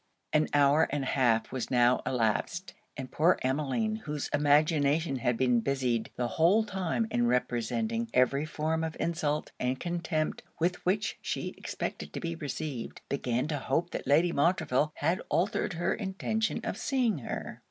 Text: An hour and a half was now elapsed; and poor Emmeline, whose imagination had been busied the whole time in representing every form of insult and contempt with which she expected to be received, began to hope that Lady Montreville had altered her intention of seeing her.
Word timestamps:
An 0.33 0.47
hour 0.55 0.87
and 0.89 1.03
a 1.03 1.13
half 1.13 1.51
was 1.51 1.69
now 1.69 2.01
elapsed; 2.07 2.73
and 2.97 3.11
poor 3.11 3.37
Emmeline, 3.43 3.97
whose 3.97 4.29
imagination 4.33 5.17
had 5.17 5.37
been 5.37 5.59
busied 5.59 6.09
the 6.15 6.27
whole 6.27 6.63
time 6.63 7.05
in 7.11 7.27
representing 7.27 8.09
every 8.11 8.43
form 8.47 8.83
of 8.83 8.97
insult 8.99 9.51
and 9.59 9.79
contempt 9.79 10.41
with 10.59 10.83
which 10.87 11.19
she 11.21 11.53
expected 11.55 12.13
to 12.13 12.19
be 12.19 12.33
received, 12.33 13.01
began 13.09 13.47
to 13.49 13.59
hope 13.59 13.91
that 13.91 14.07
Lady 14.07 14.31
Montreville 14.31 14.91
had 14.95 15.21
altered 15.29 15.73
her 15.73 15.93
intention 15.93 16.61
of 16.63 16.77
seeing 16.77 17.19
her. 17.19 17.59